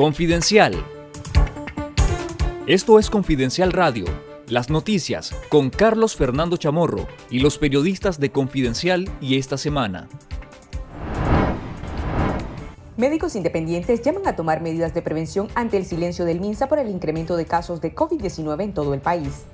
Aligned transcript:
Confidencial. 0.00 0.82
Esto 2.66 2.98
es 2.98 3.10
Confidencial 3.10 3.70
Radio, 3.70 4.06
las 4.48 4.70
noticias 4.70 5.36
con 5.50 5.68
Carlos 5.68 6.16
Fernando 6.16 6.56
Chamorro 6.56 7.06
y 7.28 7.40
los 7.40 7.58
periodistas 7.58 8.18
de 8.18 8.32
Confidencial 8.32 9.10
y 9.20 9.36
esta 9.36 9.58
semana. 9.58 10.08
Médicos 12.96 13.36
independientes 13.36 14.00
llaman 14.00 14.26
a 14.26 14.36
tomar 14.36 14.62
medidas 14.62 14.94
de 14.94 15.02
prevención 15.02 15.48
ante 15.54 15.76
el 15.76 15.84
silencio 15.84 16.24
del 16.24 16.40
MINSA 16.40 16.66
por 16.66 16.78
el 16.78 16.88
incremento 16.88 17.36
de 17.36 17.44
casos 17.44 17.82
de 17.82 17.94
COVID-19 17.94 18.62
en 18.62 18.72
todo 18.72 18.94
el 18.94 19.00
país. 19.00 19.44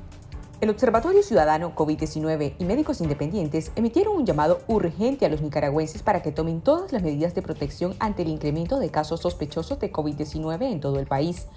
El 0.58 0.70
Observatorio 0.70 1.22
Ciudadano 1.22 1.74
COVID-19 1.74 2.54
y 2.58 2.64
Médicos 2.64 3.02
Independientes 3.02 3.72
emitieron 3.76 4.16
un 4.16 4.24
llamado 4.24 4.60
urgente 4.68 5.26
a 5.26 5.28
los 5.28 5.42
nicaragüenses 5.42 6.02
para 6.02 6.22
que 6.22 6.32
tomen 6.32 6.62
todas 6.62 6.92
las 6.92 7.02
medidas 7.02 7.34
de 7.34 7.42
protección 7.42 7.94
ante 7.98 8.22
el 8.22 8.28
incremento 8.28 8.78
de 8.78 8.88
casos 8.88 9.20
sospechosos 9.20 9.78
de 9.80 9.92
COVID-19 9.92 10.72
en 10.72 10.80
todo 10.80 10.98
el 10.98 11.06
país. 11.06 11.48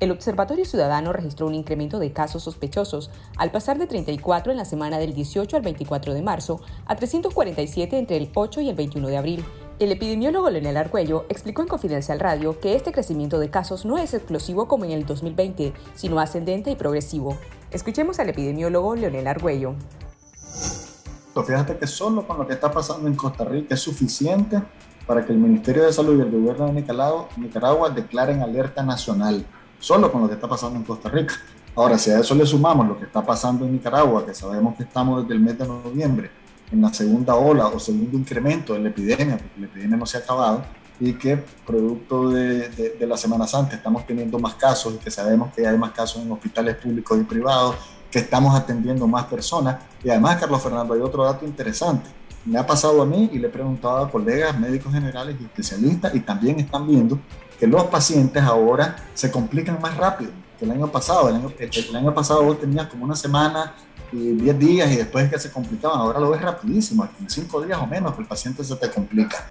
El 0.00 0.10
Observatorio 0.10 0.64
Ciudadano 0.64 1.12
registró 1.12 1.46
un 1.46 1.54
incremento 1.54 2.00
de 2.00 2.12
casos 2.12 2.42
sospechosos 2.42 3.12
al 3.36 3.52
pasar 3.52 3.78
de 3.78 3.86
34 3.86 4.50
en 4.50 4.58
la 4.58 4.64
semana 4.64 4.98
del 4.98 5.14
18 5.14 5.56
al 5.56 5.62
24 5.62 6.12
de 6.12 6.22
marzo 6.22 6.60
a 6.86 6.96
347 6.96 7.96
entre 7.96 8.16
el 8.16 8.28
8 8.34 8.60
y 8.62 8.70
el 8.70 8.74
21 8.74 9.06
de 9.06 9.16
abril. 9.16 9.44
El 9.78 9.92
epidemiólogo 9.92 10.50
Leonel 10.50 10.76
Argüello 10.76 11.26
explicó 11.28 11.62
en 11.62 11.68
Confidencial 11.68 12.18
Radio 12.18 12.58
que 12.58 12.74
este 12.74 12.90
crecimiento 12.90 13.38
de 13.38 13.50
casos 13.50 13.84
no 13.84 13.98
es 13.98 14.14
explosivo 14.14 14.66
como 14.66 14.84
en 14.84 14.90
el 14.90 15.06
2020, 15.06 15.72
sino 15.94 16.18
ascendente 16.18 16.72
y 16.72 16.74
progresivo. 16.74 17.36
Escuchemos 17.70 18.18
al 18.18 18.30
epidemiólogo 18.30 18.96
Leonel 18.96 19.26
Argüello. 19.26 19.74
Fíjate 21.46 21.76
que 21.76 21.86
solo 21.86 22.26
con 22.26 22.38
lo 22.38 22.46
que 22.46 22.54
está 22.54 22.72
pasando 22.72 23.06
en 23.06 23.14
Costa 23.14 23.44
Rica 23.44 23.74
es 23.74 23.80
suficiente 23.80 24.60
para 25.06 25.24
que 25.24 25.32
el 25.32 25.38
Ministerio 25.38 25.84
de 25.84 25.92
Salud 25.92 26.18
y 26.18 26.22
el 26.22 26.30
gobierno 26.30 26.66
de 26.66 26.72
Nicaragua, 26.72 27.28
Nicaragua 27.36 27.90
declaren 27.90 28.42
alerta 28.42 28.82
nacional, 28.82 29.44
solo 29.78 30.10
con 30.10 30.22
lo 30.22 30.28
que 30.28 30.34
está 30.34 30.48
pasando 30.48 30.78
en 30.78 30.84
Costa 30.84 31.08
Rica. 31.10 31.34
Ahora, 31.76 31.96
si 31.96 32.10
a 32.10 32.18
eso 32.18 32.34
le 32.34 32.44
sumamos 32.44 32.88
lo 32.88 32.98
que 32.98 33.04
está 33.04 33.24
pasando 33.24 33.64
en 33.64 33.72
Nicaragua, 33.72 34.26
que 34.26 34.34
sabemos 34.34 34.76
que 34.76 34.82
estamos 34.82 35.22
desde 35.22 35.34
el 35.34 35.40
mes 35.40 35.58
de 35.58 35.68
noviembre 35.68 36.30
en 36.72 36.82
la 36.82 36.92
segunda 36.92 37.36
ola 37.36 37.68
o 37.68 37.78
segundo 37.78 38.16
incremento 38.16 38.72
de 38.72 38.80
la 38.80 38.88
epidemia, 38.88 39.36
porque 39.36 39.60
la 39.60 39.66
epidemia 39.66 39.96
no 39.96 40.06
se 40.06 40.16
ha 40.16 40.20
acabado, 40.20 40.64
y 41.00 41.14
que 41.14 41.36
producto 41.66 42.30
de, 42.30 42.68
de, 42.68 43.06
la 43.06 43.16
Semana 43.16 43.46
Santa 43.46 43.76
estamos 43.76 44.06
teniendo 44.06 44.38
más 44.38 44.54
casos 44.54 44.94
y 44.94 44.98
que 44.98 45.10
sabemos 45.10 45.52
que 45.54 45.66
hay 45.66 45.78
más 45.78 45.92
casos 45.92 46.22
en 46.22 46.32
hospitales 46.32 46.76
públicos 46.76 47.18
y 47.20 47.24
privados, 47.24 47.76
que 48.10 48.18
estamos 48.20 48.54
atendiendo 48.54 49.06
más 49.06 49.26
personas. 49.26 49.82
Y 50.02 50.10
además, 50.10 50.40
Carlos 50.40 50.62
Fernando, 50.62 50.94
hay 50.94 51.00
otro 51.00 51.24
dato 51.24 51.44
interesante. 51.44 52.08
Me 52.44 52.58
ha 52.58 52.66
pasado 52.66 53.02
a 53.02 53.06
mí 53.06 53.30
y 53.32 53.38
le 53.38 53.48
he 53.48 53.50
preguntado 53.50 53.98
a 53.98 54.10
colegas 54.10 54.58
médicos 54.58 54.92
generales 54.92 55.36
y 55.40 55.44
especialistas 55.44 56.14
y 56.14 56.20
también 56.20 56.58
están 56.58 56.86
viendo 56.86 57.18
que 57.58 57.66
los 57.66 57.84
pacientes 57.84 58.42
ahora 58.42 58.96
se 59.14 59.30
complican 59.30 59.80
más 59.80 59.96
rápido 59.96 60.30
que 60.58 60.64
el 60.64 60.70
año 60.70 60.88
pasado. 60.88 61.28
El 61.28 61.36
año, 61.36 61.52
el, 61.58 61.96
año 61.96 62.14
pasado 62.14 62.42
vos 62.42 62.60
tenías 62.60 62.86
como 62.86 63.04
una 63.04 63.16
semana 63.16 63.74
y 64.12 64.32
10 64.32 64.58
días 64.58 64.90
y 64.90 64.96
después 64.96 65.28
que 65.30 65.38
se 65.38 65.52
complicaban. 65.52 66.00
Ahora 66.00 66.20
lo 66.20 66.30
ves 66.30 66.40
rapidísimo, 66.40 67.06
en 67.20 67.28
5 67.28 67.62
días 67.62 67.78
o 67.80 67.86
menos 67.86 68.18
el 68.18 68.24
paciente 68.24 68.64
se 68.64 68.74
te 68.76 68.90
complica. 68.90 69.48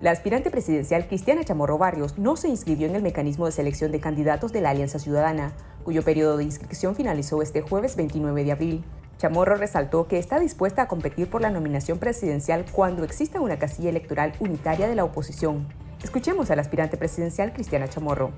La 0.00 0.12
aspirante 0.12 0.52
presidencial 0.52 1.08
Cristiana 1.08 1.42
Chamorro 1.42 1.76
Barrios 1.76 2.18
no 2.18 2.36
se 2.36 2.48
inscribió 2.48 2.86
en 2.86 2.94
el 2.94 3.02
mecanismo 3.02 3.46
de 3.46 3.52
selección 3.52 3.90
de 3.90 3.98
candidatos 3.98 4.52
de 4.52 4.60
la 4.60 4.70
Alianza 4.70 5.00
Ciudadana, 5.00 5.52
cuyo 5.82 6.04
periodo 6.04 6.36
de 6.36 6.44
inscripción 6.44 6.94
finalizó 6.94 7.42
este 7.42 7.62
jueves 7.62 7.96
29 7.96 8.44
de 8.44 8.52
abril. 8.52 8.84
Chamorro 9.16 9.56
resaltó 9.56 10.06
que 10.06 10.18
está 10.18 10.38
dispuesta 10.38 10.82
a 10.82 10.86
competir 10.86 11.28
por 11.28 11.42
la 11.42 11.50
nominación 11.50 11.98
presidencial 11.98 12.64
cuando 12.70 13.02
exista 13.02 13.40
una 13.40 13.58
casilla 13.58 13.90
electoral 13.90 14.34
unitaria 14.38 14.88
de 14.88 14.94
la 14.94 15.02
oposición. 15.02 15.66
Escuchemos 16.04 16.48
al 16.52 16.60
aspirante 16.60 16.96
presidencial 16.96 17.52
Cristiana 17.52 17.88
Chamorro 17.88 18.30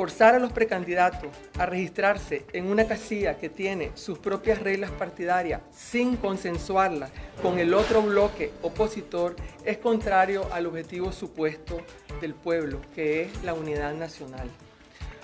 forzar 0.00 0.34
a 0.34 0.38
los 0.38 0.50
precandidatos 0.50 1.28
a 1.58 1.66
registrarse 1.66 2.46
en 2.54 2.68
una 2.68 2.86
casilla 2.86 3.36
que 3.36 3.50
tiene 3.50 3.90
sus 3.96 4.18
propias 4.18 4.58
reglas 4.58 4.90
partidarias 4.92 5.60
sin 5.72 6.16
consensuarlas 6.16 7.10
con 7.42 7.58
el 7.58 7.74
otro 7.74 8.00
bloque 8.00 8.50
opositor 8.62 9.36
es 9.62 9.76
contrario 9.76 10.48
al 10.54 10.64
objetivo 10.64 11.12
supuesto 11.12 11.82
del 12.22 12.32
pueblo, 12.32 12.80
que 12.94 13.24
es 13.24 13.44
la 13.44 13.52
unidad 13.52 13.92
nacional. 13.92 14.48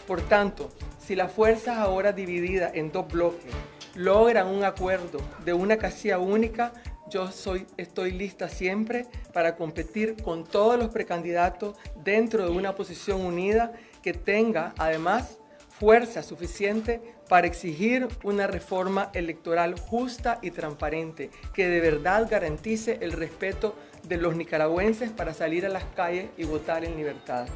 Por 0.07 0.21
tanto, 0.21 0.71
si 0.99 1.15
las 1.15 1.33
fuerzas 1.33 1.79
ahora 1.79 2.13
divididas 2.13 2.73
en 2.75 2.93
dos 2.93 3.09
bloques 3.09 3.51
logran 3.95 4.47
un 4.47 4.63
acuerdo 4.63 5.21
de 5.43 5.55
una 5.55 5.79
casilla 5.79 6.19
única, 6.19 6.75
yo 7.09 7.33
soy, 7.33 7.67
estoy 7.79 8.11
lista 8.11 8.51
siempre 8.51 9.07
para 9.33 9.57
competir 9.57 10.23
con 10.23 10.45
todos 10.45 10.79
los 10.79 10.91
precandidatos 10.91 11.79
dentro 12.05 12.45
de 12.45 12.51
una 12.51 12.75
posición 12.75 13.23
unida 13.23 13.73
que 14.07 14.13
tenga 14.13 14.73
además 14.79 15.39
fuerza 15.69 16.23
suficiente 16.23 17.03
para 17.29 17.49
exigir 17.49 18.07
una 18.23 18.47
reforma 18.47 19.11
electoral 19.15 19.77
justa 19.77 20.39
y 20.43 20.53
transparente 20.53 21.33
que 21.53 21.67
de 21.67 21.81
verdad 21.81 22.29
garantice 22.31 22.99
el 23.01 23.11
respeto 23.11 23.75
de 24.05 24.19
los 24.19 24.37
nicaragüenses 24.37 25.11
para 25.11 25.35
salir 25.35 25.67
a 25.67 25.71
las 25.71 25.83
calles 25.97 26.29
y 26.37 26.45
votar 26.45 26.85
en 26.85 26.97
libertad. 26.97 27.49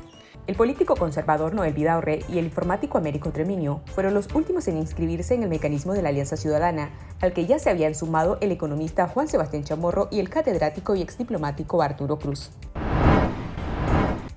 El 0.48 0.56
político 0.56 0.96
conservador 0.96 1.54
Noel 1.54 1.72
Vidaurre 1.72 2.24
y 2.28 2.38
el 2.38 2.46
informático 2.46 2.98
Américo 2.98 3.30
Treminio 3.30 3.82
fueron 3.94 4.12
los 4.14 4.34
últimos 4.34 4.66
en 4.66 4.78
inscribirse 4.78 5.34
en 5.34 5.44
el 5.44 5.50
mecanismo 5.50 5.92
de 5.92 6.02
la 6.02 6.08
Alianza 6.08 6.36
Ciudadana, 6.36 6.90
al 7.20 7.32
que 7.32 7.46
ya 7.46 7.60
se 7.60 7.70
habían 7.70 7.94
sumado 7.94 8.38
el 8.40 8.50
economista 8.50 9.06
Juan 9.06 9.28
Sebastián 9.28 9.62
Chamorro 9.62 10.08
y 10.10 10.18
el 10.18 10.28
catedrático 10.28 10.96
y 10.96 11.02
exdiplomático 11.02 11.80
Arturo 11.80 12.18
Cruz. 12.18 12.50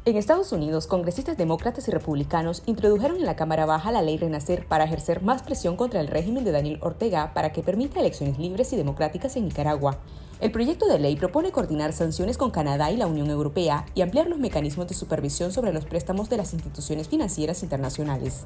En 0.05 0.17
Estados 0.17 0.51
Unidos, 0.51 0.85
congresistas 0.85 1.37
demócratas 1.37 1.87
y 1.87 1.91
republicanos 1.91 2.61
introdujeron 2.65 3.15
en 3.15 3.25
la 3.25 3.37
Cámara 3.37 3.65
Baja 3.65 3.89
la 3.89 4.01
ley 4.01 4.17
Renacer 4.17 4.67
para 4.67 4.83
ejercer 4.83 5.21
más 5.21 5.43
presión 5.43 5.77
contra 5.77 6.01
el 6.01 6.07
régimen 6.07 6.43
de 6.43 6.51
Daniel 6.51 6.77
Ortega 6.81 7.33
para 7.33 7.53
que 7.53 7.63
permita 7.63 8.01
elecciones 8.01 8.37
libres 8.37 8.73
y 8.73 8.75
democráticas 8.75 9.37
en 9.37 9.45
Nicaragua. 9.45 9.99
El 10.41 10.51
proyecto 10.51 10.87
de 10.87 10.99
ley 10.99 11.15
propone 11.15 11.53
coordinar 11.53 11.93
sanciones 11.93 12.37
con 12.37 12.51
Canadá 12.51 12.91
y 12.91 12.97
la 12.97 13.07
Unión 13.07 13.29
Europea 13.29 13.85
y 13.95 14.01
ampliar 14.01 14.27
los 14.27 14.39
mecanismos 14.39 14.89
de 14.89 14.93
supervisión 14.93 15.53
sobre 15.53 15.71
los 15.71 15.85
préstamos 15.85 16.29
de 16.29 16.35
las 16.35 16.51
instituciones 16.51 17.07
financieras 17.07 17.63
internacionales. 17.63 18.43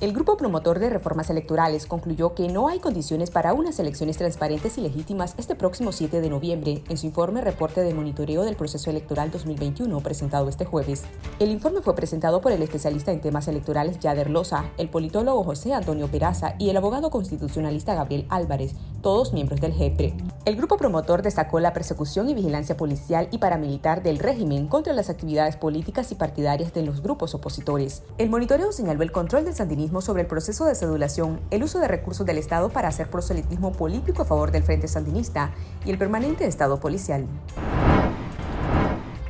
El 0.00 0.12
grupo 0.12 0.36
promotor 0.36 0.78
de 0.78 0.90
reformas 0.90 1.28
electorales 1.28 1.86
concluyó 1.86 2.32
que 2.32 2.46
no 2.46 2.68
hay 2.68 2.78
condiciones 2.78 3.32
para 3.32 3.52
unas 3.52 3.80
elecciones 3.80 4.16
transparentes 4.16 4.78
y 4.78 4.80
legítimas 4.80 5.34
este 5.38 5.56
próximo 5.56 5.90
7 5.90 6.20
de 6.20 6.30
noviembre 6.30 6.84
en 6.88 6.96
su 6.96 7.06
informe 7.06 7.40
Reporte 7.40 7.80
de 7.80 7.92
Monitoreo 7.94 8.44
del 8.44 8.54
Proceso 8.54 8.90
Electoral 8.90 9.32
2021 9.32 10.00
presentado 10.00 10.48
este 10.48 10.64
jueves. 10.64 11.02
El 11.40 11.50
informe 11.50 11.82
fue 11.82 11.96
presentado 11.96 12.40
por 12.40 12.52
el 12.52 12.62
especialista 12.62 13.10
en 13.10 13.20
temas 13.20 13.48
electorales 13.48 13.98
Yader 13.98 14.30
Loza, 14.30 14.66
el 14.78 14.88
politólogo 14.88 15.42
José 15.42 15.74
Antonio 15.74 16.06
Peraza 16.06 16.54
y 16.60 16.70
el 16.70 16.76
abogado 16.76 17.10
constitucionalista 17.10 17.96
Gabriel 17.96 18.24
Álvarez, 18.28 18.76
todos 19.02 19.32
miembros 19.32 19.60
del 19.60 19.72
GEPRE. 19.72 20.14
El 20.44 20.54
grupo 20.54 20.76
promotor 20.76 21.22
destacó 21.22 21.58
la 21.58 21.72
persecución 21.72 22.28
y 22.28 22.34
vigilancia 22.34 22.76
policial 22.76 23.28
y 23.32 23.38
paramilitar 23.38 24.04
del 24.04 24.20
régimen 24.20 24.68
contra 24.68 24.92
las 24.92 25.10
actividades 25.10 25.56
políticas 25.56 26.12
y 26.12 26.14
partidarias 26.14 26.72
de 26.72 26.84
los 26.84 27.02
grupos 27.02 27.34
opositores. 27.34 28.04
El 28.16 28.30
monitoreo 28.30 28.70
señaló 28.70 29.02
el 29.02 29.10
control 29.10 29.44
del 29.44 29.54
sandinismo 29.54 29.87
sobre 29.88 30.22
el 30.22 30.28
proceso 30.28 30.64
de 30.66 30.74
sedulación, 30.74 31.40
el 31.50 31.62
uso 31.62 31.80
de 31.80 31.88
recursos 31.88 32.26
del 32.26 32.38
Estado 32.38 32.68
para 32.68 32.88
hacer 32.88 33.10
proselitismo 33.10 33.72
político 33.72 34.22
a 34.22 34.24
favor 34.26 34.50
del 34.50 34.62
Frente 34.62 34.86
Sandinista 34.86 35.50
y 35.84 35.90
el 35.90 35.98
permanente 35.98 36.46
Estado 36.46 36.78
policial. 36.78 37.26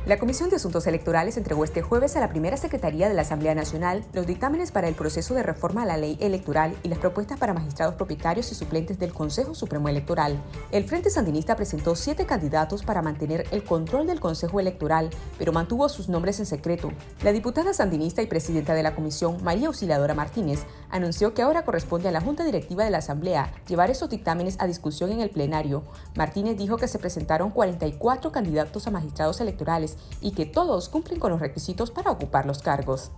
La 0.09 0.17
Comisión 0.17 0.49
de 0.49 0.55
Asuntos 0.55 0.87
Electorales 0.87 1.37
entregó 1.37 1.63
este 1.63 1.83
jueves 1.83 2.15
a 2.15 2.19
la 2.19 2.29
primera 2.29 2.57
Secretaría 2.57 3.07
de 3.07 3.13
la 3.13 3.21
Asamblea 3.21 3.53
Nacional 3.53 4.03
los 4.11 4.25
dictámenes 4.25 4.71
para 4.71 4.87
el 4.87 4.95
proceso 4.95 5.35
de 5.35 5.43
reforma 5.43 5.83
a 5.83 5.85
la 5.85 5.97
ley 5.97 6.17
electoral 6.19 6.75
y 6.81 6.89
las 6.89 6.97
propuestas 6.97 7.37
para 7.37 7.53
magistrados 7.53 7.93
propietarios 7.93 8.51
y 8.51 8.55
suplentes 8.55 8.97
del 8.97 9.13
Consejo 9.13 9.53
Supremo 9.53 9.87
Electoral. 9.87 10.41
El 10.71 10.85
Frente 10.85 11.11
Sandinista 11.11 11.55
presentó 11.55 11.95
siete 11.95 12.25
candidatos 12.25 12.81
para 12.81 13.03
mantener 13.03 13.45
el 13.51 13.63
control 13.63 14.07
del 14.07 14.19
Consejo 14.19 14.59
Electoral, 14.59 15.11
pero 15.37 15.53
mantuvo 15.53 15.87
sus 15.89 16.09
nombres 16.09 16.39
en 16.39 16.47
secreto. 16.47 16.91
La 17.21 17.31
diputada 17.31 17.75
sandinista 17.75 18.23
y 18.23 18.25
presidenta 18.25 18.73
de 18.73 18.81
la 18.81 18.95
comisión, 18.95 19.37
María 19.43 19.67
Auxiliadora 19.67 20.15
Martínez, 20.15 20.61
anunció 20.89 21.35
que 21.35 21.43
ahora 21.43 21.65
corresponde 21.65 22.09
a 22.09 22.11
la 22.11 22.21
Junta 22.21 22.43
Directiva 22.43 22.83
de 22.83 22.89
la 22.89 22.97
Asamblea 22.97 23.53
llevar 23.67 23.91
esos 23.91 24.09
dictámenes 24.09 24.55
a 24.57 24.65
discusión 24.65 25.11
en 25.11 25.21
el 25.21 25.29
plenario. 25.29 25.83
Martínez 26.15 26.57
dijo 26.57 26.77
que 26.77 26.87
se 26.87 26.97
presentaron 26.97 27.51
44 27.51 28.31
candidatos 28.31 28.87
a 28.87 28.89
magistrados 28.89 29.39
electorales 29.39 29.98
y 30.21 30.31
que 30.31 30.45
todos 30.45 30.89
cumplen 30.89 31.19
con 31.19 31.31
los 31.31 31.39
requisitos 31.39 31.91
para 31.91 32.11
ocupar 32.11 32.45
los 32.45 32.59
cargos. 32.59 33.11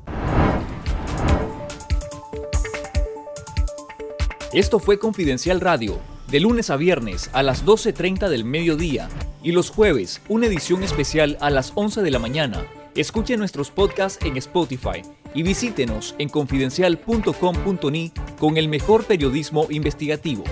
Esto 4.54 4.80
fue 4.80 5.00
Confidencial 5.00 5.62
Radio, 5.62 5.98
de 6.28 6.42
lunes 6.42 6.69
a 6.69 6.75
viernes 6.75 7.30
a 7.31 7.42
las 7.42 7.66
12.30 7.66 8.28
del 8.28 8.44
mediodía 8.44 9.07
y 9.42 9.54
los 9.54 9.69
jueves 9.69 10.22
una 10.28 10.48
edición 10.48 10.83
especial 10.83 11.38
a 11.39 11.50
las 11.50 11.72
11 11.75 12.01
de 12.01 12.12
la 12.12 12.19
mañana. 12.19 12.66
Escuche 12.94 13.38
nuestros 13.38 13.72
podcasts 13.72 14.24
en 14.25 14.36
Spotify 14.36 15.04
y 15.33 15.44
visítenos 15.44 16.16
en 16.18 16.28
confidencial.com.ni 16.28 18.12
con 18.38 18.57
el 18.57 18.68
mejor 18.68 19.06
periodismo 19.06 19.68
investigativo. 19.69 20.44